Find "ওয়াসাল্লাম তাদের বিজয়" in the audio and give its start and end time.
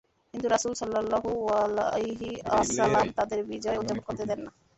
2.45-3.79